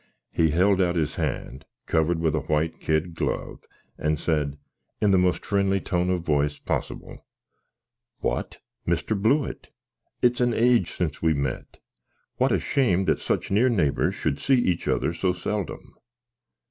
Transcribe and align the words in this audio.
He 0.31 0.49
held 0.49 0.81
out 0.81 0.95
his 0.95 1.13
hand, 1.13 1.63
covered 1.85 2.17
with 2.21 2.33
a 2.33 2.39
white 2.39 2.79
kid 2.79 3.13
glove, 3.13 3.63
and 3.99 4.19
said, 4.19 4.57
in 4.99 5.11
the 5.11 5.19
most 5.19 5.45
frenly 5.45 5.79
tone 5.79 6.09
of 6.09 6.23
vice 6.25 6.57
posbill, 6.57 7.23
"What? 8.17 8.57
Mr. 8.87 9.15
Blewitt! 9.15 9.69
It 10.23 10.31
is 10.33 10.41
an 10.41 10.55
age 10.55 10.91
since 10.93 11.21
we 11.21 11.35
met. 11.35 11.77
What 12.37 12.51
a 12.51 12.59
shame 12.59 13.05
that 13.05 13.19
such 13.19 13.51
near 13.51 13.69
naybors 13.69 14.13
should 14.15 14.39
see 14.39 14.55
each 14.55 14.87
other 14.87 15.13
so 15.13 15.33
seldom!" 15.33 15.93